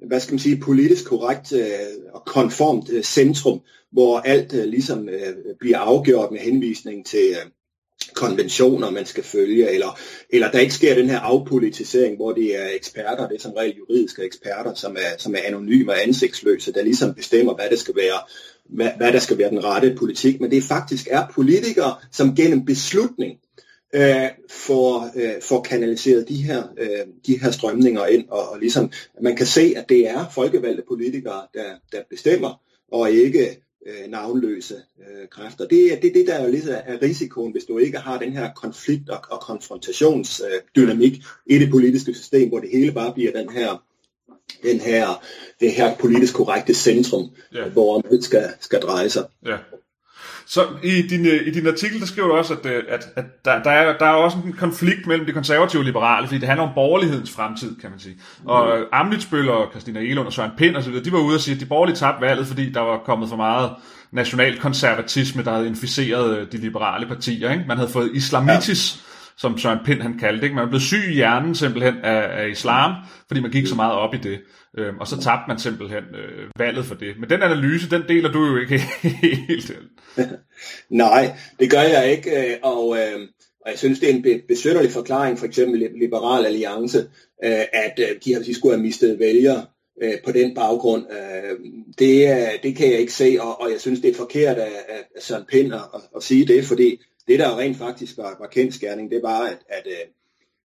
hvad 0.07 0.19
skal 0.19 0.33
man 0.33 0.39
sige, 0.39 0.57
politisk 0.57 1.05
korrekt 1.05 1.53
og 2.13 2.21
konformt 2.25 3.05
centrum, 3.05 3.61
hvor 3.95 4.19
alt 4.19 4.53
øh, 4.53 4.65
ligesom 4.65 5.09
øh, 5.09 5.35
bliver 5.59 5.77
afgjort 5.77 6.31
med 6.31 6.39
henvisning 6.39 7.05
til 7.05 7.27
øh, 7.29 7.51
konventioner, 8.13 8.89
man 8.89 9.05
skal 9.05 9.23
følge, 9.23 9.71
eller, 9.71 9.99
eller 10.29 10.51
der 10.51 10.59
ikke 10.59 10.73
sker 10.73 10.95
den 10.95 11.09
her 11.09 11.19
afpolitisering, 11.19 12.15
hvor 12.15 12.31
det 12.31 12.61
er 12.61 12.69
eksperter, 12.75 13.27
det 13.27 13.35
er 13.35 13.41
som 13.41 13.53
regel 13.53 13.75
juridiske 13.77 14.23
eksperter, 14.23 14.73
som 14.73 14.95
er, 14.95 15.17
som 15.17 15.33
er 15.33 15.39
anonyme 15.45 15.91
og 15.91 16.03
ansigtsløse, 16.03 16.73
der 16.73 16.83
ligesom 16.83 17.13
bestemmer, 17.13 17.55
hvad 17.55 17.69
det 17.69 17.79
skal 17.79 17.95
være, 17.95 18.19
hvad, 18.65 18.89
hvad 18.97 19.13
der 19.13 19.19
skal 19.19 19.37
være 19.37 19.49
den 19.49 19.63
rette 19.63 19.95
politik, 19.97 20.41
men 20.41 20.51
det 20.51 20.63
faktisk 20.63 21.07
er 21.11 21.27
politikere, 21.35 21.95
som 22.11 22.35
gennem 22.35 22.65
beslutning 22.65 23.39
øh, 23.93 24.29
får, 24.49 25.11
øh, 25.15 25.41
får 25.41 25.61
kanaliseret 25.61 26.29
de 26.29 26.43
her, 26.43 26.63
øh, 26.77 27.05
de 27.27 27.39
her 27.39 27.51
strømninger 27.51 28.05
ind, 28.05 28.25
og, 28.29 28.49
og 28.49 28.59
ligesom 28.59 28.91
man 29.21 29.35
kan 29.35 29.45
se, 29.45 29.73
at 29.77 29.89
det 29.89 30.09
er 30.09 30.29
folkevalgte 30.29 30.83
politikere, 30.87 31.41
der, 31.53 31.69
der 31.91 31.99
bestemmer, 32.09 32.61
og 32.91 33.11
ikke 33.11 33.64
øh, 33.85 34.11
navnløse 34.11 34.75
øh, 34.99 35.27
kræfter. 35.31 35.67
Det 35.67 35.93
er 35.93 35.99
det, 35.99 36.13
det, 36.13 36.27
der 36.27 36.33
er 36.33 36.45
jo 36.45 36.51
lidt 36.51 36.67
af 36.69 37.01
risikoen, 37.01 37.51
hvis 37.51 37.63
du 37.65 37.77
ikke 37.77 37.97
har 37.97 38.19
den 38.19 38.33
her 38.33 38.53
konflikt- 38.53 39.09
og, 39.09 39.19
og 39.29 39.41
konfrontationsdynamik 39.41 41.13
øh, 41.13 41.55
i 41.55 41.59
det 41.59 41.69
politiske 41.71 42.13
system, 42.13 42.49
hvor 42.49 42.59
det 42.59 42.69
hele 42.69 42.91
bare 42.91 43.13
bliver 43.13 43.31
den 43.31 43.49
her 43.49 43.83
den 44.63 44.79
her, 44.79 45.23
det 45.59 45.71
her 45.71 45.95
politisk 45.95 46.33
korrekte 46.33 46.73
centrum, 46.73 47.29
ja. 47.53 47.69
hvor 47.69 48.01
man 48.11 48.21
skal, 48.21 48.49
skal 48.59 48.81
dreje 48.81 49.09
sig. 49.09 49.25
Ja. 49.45 49.57
Så 50.47 50.67
i 50.83 51.01
din, 51.01 51.25
øh, 51.25 51.47
i 51.47 51.51
din 51.51 51.67
artikel, 51.67 51.99
der 51.99 52.05
skriver 52.05 52.27
du 52.27 52.33
også, 52.33 52.53
at, 52.53 52.65
øh, 52.65 52.83
at, 52.89 53.05
at 53.15 53.45
der, 53.45 53.63
der, 53.63 53.71
er, 53.71 53.97
der 53.97 54.05
er 54.05 54.13
også 54.13 54.37
en 54.45 54.53
konflikt 54.53 55.07
mellem 55.07 55.25
de 55.25 55.31
konservative 55.31 55.79
og 55.81 55.85
liberale, 55.85 56.27
fordi 56.27 56.39
det 56.39 56.47
handler 56.47 56.67
om 56.67 56.73
borgerlighedens 56.75 57.31
fremtid, 57.31 57.75
kan 57.81 57.89
man 57.89 57.99
sige. 57.99 58.15
Og 58.45 58.77
mm. 58.77 58.85
Amlitsbøl 58.91 59.49
og 59.49 59.67
Christina 59.71 59.99
Elund 59.99 60.27
og 60.27 60.33
Søren 60.33 60.51
Pind 60.57 60.75
osv., 60.77 61.03
de 61.03 61.11
var 61.11 61.19
ude 61.19 61.35
og 61.35 61.41
sige, 61.41 61.55
at 61.55 61.61
de 61.61 61.65
borgerlige 61.65 61.95
tabte 61.95 62.21
valget, 62.21 62.47
fordi 62.47 62.69
der 62.69 62.81
var 62.81 62.97
kommet 63.05 63.29
for 63.29 63.35
meget 63.35 63.71
nationalkonservatisme, 64.11 65.43
der 65.43 65.51
havde 65.51 65.67
inficeret 65.67 66.37
øh, 66.37 66.51
de 66.51 66.57
liberale 66.57 67.07
partier. 67.07 67.51
Ikke? 67.51 67.63
Man 67.67 67.77
havde 67.77 67.89
fået 67.89 68.11
islamitis, 68.13 69.04
som 69.37 69.57
Søren 69.57 69.79
Pind 69.85 70.01
han 70.01 70.17
kaldte 70.19 70.47
det. 70.47 70.55
Man 70.55 70.69
blev 70.69 70.79
syg 70.79 71.03
i 71.09 71.13
hjernen 71.13 71.55
simpelthen 71.55 71.95
af, 72.03 72.43
af 72.43 72.49
islam, 72.49 72.91
fordi 73.27 73.41
man 73.41 73.51
gik 73.51 73.67
så 73.67 73.75
meget 73.75 73.93
op 73.93 74.13
i 74.13 74.17
det. 74.17 74.39
Øh, 74.77 74.93
og 74.99 75.07
så 75.07 75.21
tabte 75.21 75.43
man 75.47 75.59
simpelthen 75.59 76.03
øh, 76.03 76.49
valget 76.59 76.85
for 76.85 76.95
det. 76.95 77.19
Men 77.19 77.29
den 77.29 77.41
analyse, 77.41 77.89
den 77.89 78.03
deler 78.07 78.31
du 78.31 78.45
jo 78.45 78.57
ikke 78.57 78.77
helt. 79.47 79.71
Nej, 80.89 81.35
det 81.59 81.71
gør 81.71 81.81
jeg 81.81 82.11
ikke. 82.11 82.51
Øh, 82.51 82.57
og, 82.63 82.97
øh, 82.97 83.27
og 83.61 83.71
jeg 83.71 83.79
synes, 83.79 83.99
det 83.99 84.09
er 84.09 84.13
en 84.13 84.41
besønderlig 84.47 84.91
forklaring, 84.91 85.39
for 85.39 85.45
eksempel 85.45 85.89
Liberal 85.99 86.45
Alliance, 86.45 86.99
øh, 87.43 87.65
at 87.73 87.99
øh, 87.99 88.07
de, 88.25 88.33
har, 88.33 88.41
de 88.41 88.55
skulle 88.55 88.75
have 88.75 88.83
mistet 88.83 89.19
vælgere 89.19 89.65
øh, 90.03 90.13
på 90.25 90.31
den 90.31 90.55
baggrund. 90.55 91.05
Øh, 91.11 91.57
det, 91.99 92.37
det 92.63 92.75
kan 92.75 92.91
jeg 92.91 92.99
ikke 92.99 93.13
se, 93.13 93.37
og, 93.39 93.61
og 93.61 93.71
jeg 93.71 93.81
synes, 93.81 93.99
det 93.99 94.09
er 94.09 94.15
forkert 94.15 94.57
af, 94.57 94.71
af 94.89 95.21
Søren 95.21 95.45
Pind 95.45 95.73
at, 95.73 95.81
at 96.15 96.23
sige 96.23 96.47
det, 96.47 96.65
fordi 96.65 97.01
det, 97.27 97.39
der 97.39 97.57
rent 97.57 97.77
faktisk 97.77 98.17
var, 98.17 98.37
var 98.39 98.47
kendskærning, 98.47 99.11
det 99.11 99.23
var, 99.23 99.39
at, 99.39 99.57
at, 99.69 99.87
øh, 99.87 100.07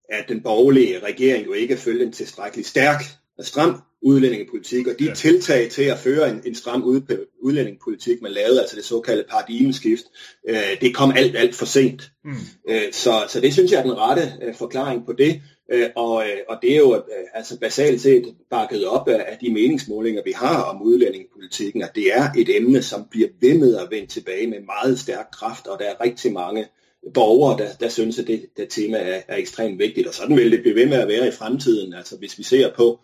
at 0.09 0.25
den 0.29 0.43
borgerlige 0.43 0.99
regering 0.99 1.45
jo 1.45 1.53
ikke 1.53 1.77
følte 1.77 2.05
en 2.05 2.11
tilstrækkelig 2.11 2.65
stærk 2.65 3.01
og 3.37 3.45
stram 3.45 3.81
udlændingepolitik, 4.01 4.87
og 4.87 4.93
de 4.99 5.05
ja. 5.05 5.13
tiltag 5.13 5.69
til 5.69 5.83
at 5.83 5.99
føre 5.99 6.29
en, 6.29 6.41
en 6.45 6.55
stram 6.55 6.83
ud, 6.83 7.25
udlændingepolitik, 7.41 8.21
man 8.21 8.31
lavede, 8.31 8.61
altså 8.61 8.75
det 8.75 8.85
såkaldte 8.85 9.25
paradigmeskift, 9.29 10.03
øh, 10.49 10.81
det 10.81 10.95
kom 10.95 11.11
alt, 11.15 11.37
alt 11.37 11.55
for 11.55 11.65
sent. 11.65 12.11
Mm. 12.23 12.31
Øh, 12.69 12.81
så, 12.91 13.25
så 13.29 13.41
det 13.41 13.53
synes 13.53 13.71
jeg 13.71 13.79
er 13.79 13.83
den 13.83 13.97
rette 13.97 14.33
øh, 14.41 14.55
forklaring 14.55 15.05
på 15.05 15.13
det, 15.13 15.41
øh, 15.71 15.89
og, 15.95 16.23
øh, 16.23 16.37
og 16.49 16.57
det 16.61 16.71
er 16.73 16.77
jo 16.77 16.95
øh, 16.95 17.01
altså 17.33 17.59
basalt 17.59 18.01
set 18.01 18.35
bakket 18.49 18.87
op 18.87 19.07
af, 19.07 19.25
af 19.27 19.37
de 19.41 19.53
meningsmålinger, 19.53 20.21
vi 20.25 20.31
har 20.31 20.61
om 20.61 20.81
udlændingepolitikken, 20.81 21.81
at 21.83 21.95
det 21.95 22.13
er 22.13 22.31
et 22.37 22.57
emne, 22.57 22.81
som 22.81 23.05
bliver 23.11 23.29
ved 23.41 23.57
med 23.57 23.75
at 23.75 23.87
vende 23.91 24.07
tilbage 24.07 24.47
med 24.47 24.59
meget 24.59 24.99
stærk 24.99 25.27
kraft, 25.31 25.67
og 25.67 25.79
der 25.79 25.85
er 25.85 26.03
rigtig 26.03 26.33
mange 26.33 26.67
borgere, 27.13 27.57
der, 27.57 27.67
der 27.79 27.89
synes, 27.89 28.19
at 28.19 28.27
det, 28.27 28.45
det 28.57 28.69
tema 28.69 28.97
er, 28.97 29.21
er 29.27 29.35
ekstremt 29.35 29.79
vigtigt, 29.79 30.07
og 30.07 30.13
sådan 30.13 30.37
vil 30.37 30.51
det 30.51 30.61
blive 30.61 30.75
ved 30.75 30.85
med 30.85 30.97
at 30.97 31.07
være 31.07 31.27
i 31.27 31.31
fremtiden. 31.31 31.93
Altså 31.93 32.17
hvis 32.17 32.37
vi 32.37 32.43
ser 32.43 32.73
på, 32.73 32.99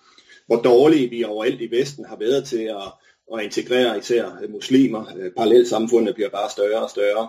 hvor 0.48 0.62
dårlige 0.62 1.10
vi 1.10 1.24
overalt 1.24 1.62
i 1.62 1.72
Vesten 1.72 2.05
har 2.05 2.17
været 2.19 2.45
til 2.45 2.63
at, 2.63 2.91
at 3.38 3.43
integrere 3.43 4.00
især 4.00 4.31
muslimer. 4.50 5.05
Øh, 5.17 5.31
Parallelsamfundet 5.31 6.15
bliver 6.15 6.29
bare 6.29 6.50
større 6.50 6.84
og 6.84 6.89
større. 6.89 7.27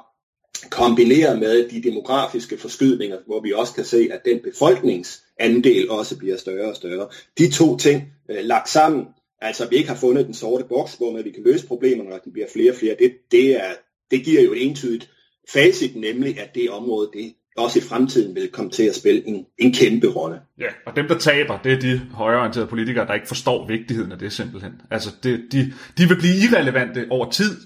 Kombineret 0.70 1.38
med 1.38 1.68
de 1.68 1.82
demografiske 1.82 2.58
forskydninger, 2.58 3.18
hvor 3.26 3.40
vi 3.40 3.52
også 3.52 3.75
kan 3.75 3.84
se, 3.84 4.08
at 4.12 4.25
den 4.25 4.40
befolkningsandel 4.40 5.90
også 5.90 6.18
bliver 6.18 6.36
større 6.36 6.70
og 6.70 6.76
større. 6.76 7.08
De 7.38 7.50
to 7.50 7.76
ting 7.76 8.02
øh, 8.30 8.44
lagt 8.44 8.68
sammen, 8.68 9.06
altså 9.40 9.64
at 9.64 9.70
vi 9.70 9.76
ikke 9.76 9.88
har 9.88 9.96
fundet 9.96 10.26
den 10.26 10.34
sorte 10.34 10.64
boks, 10.64 10.94
hvor 10.94 11.22
vi 11.22 11.30
kan 11.30 11.42
løse 11.42 11.66
problemerne, 11.66 12.14
og 12.14 12.20
de 12.25 12.30
bliver 12.30 12.48
flere 12.52 12.70
og 12.70 12.76
flere, 12.76 12.96
det, 12.98 13.12
det, 13.30 13.56
er, 13.56 13.72
det 14.10 14.25
giver 14.25 14.42
jo 14.42 14.52
et 14.52 14.66
entydigt 14.66 15.10
facit, 15.48 15.96
nemlig 15.96 16.40
at 16.40 16.54
det 16.54 16.70
område, 16.70 17.10
det 17.12 17.34
også 17.56 17.78
i 17.78 17.82
fremtiden 17.82 18.34
vil 18.34 18.48
komme 18.48 18.70
til 18.70 18.82
at 18.82 18.94
spille 18.94 19.26
en, 19.26 19.46
en 19.58 19.72
kæmpe 19.72 20.06
rolle. 20.06 20.40
Ja, 20.58 20.66
og 20.86 20.96
dem, 20.96 21.08
der 21.08 21.18
taber, 21.18 21.58
det 21.64 21.72
er 21.72 21.80
de 21.80 22.00
højreorienterede 22.12 22.68
politikere, 22.68 23.06
der 23.06 23.14
ikke 23.14 23.28
forstår 23.28 23.66
vigtigheden 23.66 24.12
af 24.12 24.18
det 24.18 24.32
simpelthen. 24.32 24.72
Altså, 24.90 25.10
det, 25.22 25.44
de, 25.52 25.72
de 25.98 26.08
vil 26.08 26.16
blive 26.16 26.34
irrelevante 26.36 27.06
over 27.10 27.30
tid, 27.30 27.56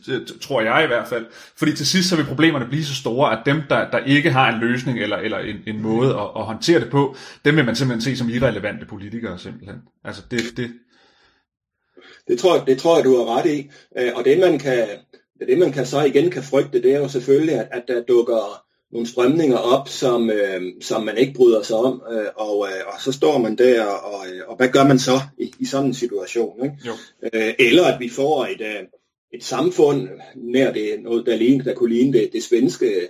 tror 0.41 0.61
jeg 0.61 0.85
i 0.85 0.87
hvert 0.87 1.09
fald. 1.09 1.27
Fordi 1.57 1.77
til 1.77 1.87
sidst 1.87 2.09
så 2.09 2.17
vil 2.17 2.25
problemerne 2.25 2.67
blive 2.67 2.85
så 2.85 2.95
store, 2.95 3.39
at 3.39 3.47
dem, 3.47 3.63
der, 3.71 3.91
der 3.91 3.99
ikke 3.99 4.31
har 4.31 4.53
en 4.55 4.61
løsning 4.61 4.99
eller, 4.99 5.17
eller 5.17 5.39
en, 5.39 5.57
en 5.67 5.83
måde 5.83 6.09
at, 6.09 6.29
at 6.37 6.45
håndtere 6.45 6.81
det 6.81 6.91
på, 6.91 7.17
dem 7.45 7.57
vil 7.57 7.65
man 7.65 7.77
simpelthen 7.77 8.03
se 8.03 8.17
som 8.17 8.29
irrelevante 8.29 8.87
politikere 8.87 9.39
simpelthen. 9.39 9.77
Altså, 10.05 10.23
det, 10.31 10.41
det... 10.57 10.71
Det, 12.29 12.39
tror, 12.39 12.59
det 12.59 12.79
tror 12.79 12.97
jeg, 12.97 13.05
du 13.05 13.17
har 13.17 13.39
ret 13.39 13.47
i. 13.47 13.71
Øh, 13.99 14.13
og 14.15 14.25
det 14.25 14.39
man 14.39 14.59
kan, 14.59 14.87
det 15.49 15.59
man 15.59 15.73
kan 15.73 15.87
så 15.87 16.03
igen 16.03 16.31
kan 16.31 16.43
frygte, 16.43 16.83
det 16.83 16.95
er 16.95 16.99
jo 16.99 17.09
selvfølgelig, 17.09 17.55
at, 17.55 17.69
at 17.71 17.83
der 17.89 18.03
dukker 18.03 18.65
nogle 18.93 19.07
strømninger 19.07 19.57
op, 19.57 19.89
som, 19.89 20.31
øh, 20.31 20.63
som 20.81 21.03
man 21.03 21.19
ikke 21.19 21.33
bryder 21.33 21.63
sig 21.63 21.77
om, 21.77 22.03
øh, 22.13 22.27
og, 22.37 22.69
øh, 22.69 22.87
og 22.87 23.01
så 23.01 23.13
står 23.13 23.39
man 23.39 23.59
der, 23.59 23.85
og, 23.85 24.27
øh, 24.29 24.41
og 24.49 24.57
hvad 24.57 24.69
gør 24.69 24.85
man 24.85 24.99
så 24.99 25.21
i, 25.39 25.55
i 25.59 25.65
sådan 25.65 25.87
en 25.87 25.95
situation? 25.95 26.65
Ikke? 26.65 26.77
Jo. 26.87 26.93
Øh, 27.33 27.55
eller 27.59 27.85
at 27.85 28.01
vi 28.01 28.09
får 28.09 28.47
et, 28.47 28.61
øh, 28.61 28.87
et 29.33 29.45
samfund, 29.45 30.09
nær 30.37 30.73
det 30.73 31.03
noget, 31.03 31.27
der, 31.27 31.37
lignede, 31.37 31.69
der 31.69 31.75
kunne 31.75 31.95
ligne 31.95 32.13
det, 32.19 32.33
det 32.33 32.43
svenske, 32.43 33.09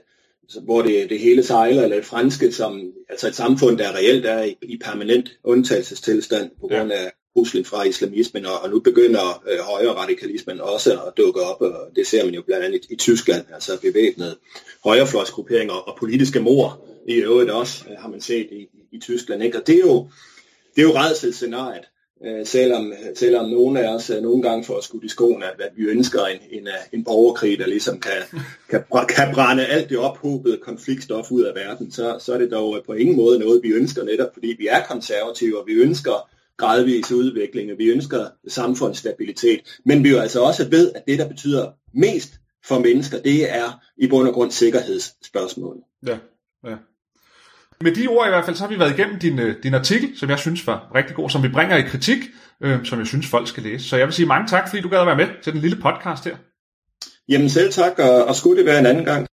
hvor 0.62 0.82
det, 0.82 1.10
det 1.10 1.18
hele 1.20 1.42
sejler, 1.42 1.82
eller 1.82 1.96
det 1.96 2.04
franske, 2.04 2.52
som, 2.52 2.92
altså 3.08 3.28
et 3.28 3.34
samfund, 3.34 3.78
der 3.78 3.96
reelt 3.96 4.26
er 4.26 4.42
i, 4.42 4.56
i 4.62 4.78
permanent 4.84 5.30
undtagelsestilstand 5.44 6.50
på 6.60 6.66
grund 6.66 6.92
af 6.92 7.12
truslen 7.34 7.64
fra 7.64 7.82
islamismen, 7.82 8.46
og, 8.46 8.62
og 8.62 8.70
nu 8.70 8.80
begynder 8.80 9.42
øh, 9.50 9.58
højre 9.58 9.92
radikalismen 9.92 10.60
også 10.60 10.92
at 10.92 11.12
dukke 11.16 11.40
op, 11.40 11.60
og 11.60 11.72
det 11.96 12.06
ser 12.06 12.25
man 12.25 12.34
jo 12.34 12.42
blandt 12.42 12.64
andet 12.64 12.84
i, 12.84 12.92
i 12.92 12.96
Tyskland, 12.96 13.44
altså 13.54 13.80
bevæbnede 13.80 14.37
højrefløjsgrupperinger 14.84 15.75
og 15.75 15.96
politiske 15.99 16.40
mor 16.40 16.84
i 17.08 17.14
øvrigt 17.14 17.50
også, 17.50 17.84
øh, 17.90 17.96
har 17.99 18.08
man 18.08 18.20
set 18.20 18.49
i, 18.52 18.66
i 18.92 18.99
Tyskland. 19.00 19.42
Ikke? 19.42 19.58
Og 19.58 19.66
det 19.66 19.75
er 19.75 19.80
jo, 19.80 20.08
det 20.76 20.82
er 20.82 20.87
jo 20.87 20.96
redselscenariet, 20.96 21.84
øh, 22.26 22.46
selvom, 22.46 22.92
selvom 23.14 23.50
nogle 23.50 23.80
af 23.80 23.94
os 23.94 24.10
øh, 24.10 24.22
nogle 24.22 24.42
gange 24.42 24.64
får 24.64 24.80
skudt 24.80 25.04
i 25.04 25.08
skoen, 25.08 25.42
at, 25.42 25.60
at 25.60 25.72
vi 25.76 25.84
ønsker 25.84 26.25
en, 26.25 26.38
en, 26.50 26.66
øh, 26.66 26.75
en 26.92 27.04
borgerkrig, 27.04 27.58
der 27.58 27.66
ligesom 27.66 28.00
kan, 28.00 28.22
kan, 28.70 28.84
kan 29.08 29.34
brænde 29.34 29.66
alt 29.66 29.90
det 29.90 29.99
ophobede 29.99 30.56
konfliktstof 30.56 31.30
ud 31.30 31.42
af 31.42 31.54
verden, 31.54 31.92
så, 31.92 32.16
så 32.20 32.34
er 32.34 32.38
det 32.38 32.50
dog 32.50 32.76
øh, 32.76 32.84
på 32.84 32.92
ingen 32.92 33.16
måde 33.16 33.38
noget, 33.38 33.62
vi 33.62 33.68
ønsker 33.68 34.04
netop, 34.04 34.32
fordi 34.32 34.54
vi 34.58 34.66
er 34.66 34.82
konservative, 34.84 35.60
og 35.60 35.66
vi 35.66 35.72
ønsker 35.72 36.28
gradvis 36.61 37.12
udvikling, 37.12 37.73
og 37.73 37.79
vi 37.79 37.85
ønsker 37.85 38.26
samfundsstabilitet, 38.49 39.61
men 39.85 40.05
vi 40.05 40.11
jo 40.11 40.19
altså 40.19 40.40
også 40.40 40.69
ved, 40.69 40.93
at 40.95 41.02
det, 41.07 41.19
der 41.19 41.29
betyder 41.29 41.71
mest 41.95 42.40
for 42.64 42.79
mennesker, 42.79 43.23
det 43.23 43.50
er 43.50 43.81
i 43.97 44.07
bund 44.07 44.29
og 44.29 44.35
grund 44.35 44.50
sikkerhedsspørgsmål. 44.50 45.76
Ja, 46.07 46.19
ja. 46.64 46.76
Med 47.81 47.95
de 47.95 48.07
ord 48.09 48.26
i 48.26 48.31
hvert 48.31 48.45
fald, 48.45 48.57
så 48.57 48.62
har 48.62 48.71
vi 48.71 48.79
været 48.79 48.99
igennem 48.99 49.19
din, 49.19 49.38
øh, 49.38 49.62
din 49.62 49.75
artikel, 49.75 50.19
som 50.19 50.31
jeg 50.31 50.38
synes 50.38 50.67
var 50.67 50.90
rigtig 50.95 51.17
god, 51.17 51.31
som 51.31 51.43
vi 51.43 51.49
bringer 51.49 51.76
i 51.76 51.83
kritik, 51.83 52.19
øh, 52.61 52.85
som 52.85 52.99
jeg 52.99 53.07
synes 53.07 53.26
folk 53.26 53.49
skal 53.49 53.62
læse. 53.62 53.88
Så 53.88 53.97
jeg 53.97 54.07
vil 54.07 54.14
sige 54.14 54.26
mange 54.26 54.49
tak, 54.49 54.69
fordi 54.69 54.83
du 54.83 54.88
gad 54.88 55.00
at 55.00 55.07
være 55.07 55.17
med 55.17 55.29
til 55.43 55.52
den 55.52 55.61
lille 55.61 55.76
podcast 55.76 56.25
her. 56.25 56.37
Jamen 57.29 57.50
selv 57.50 57.73
tak, 57.73 57.99
og, 57.99 58.25
og 58.25 58.35
skulle 58.37 58.59
det 58.59 58.67
være 58.67 58.79
en 58.79 58.87
anden 58.87 59.05
gang. 59.05 59.29